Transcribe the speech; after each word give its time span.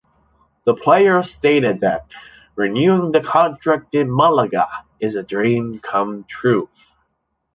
The 0.63 0.73
player 0.73 1.21
stated 1.21 1.79
that 1.81 2.07
“Renewing 2.55 3.11
the 3.11 3.21
contract 3.21 3.93
with 3.93 4.07
Malaga 4.07 4.67
is 4.99 5.13
a 5.13 5.21
dream 5.21 5.77
come 5.79 6.23
truth”. 6.23 6.69